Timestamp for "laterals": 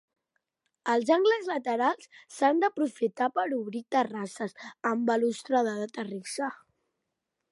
1.49-2.07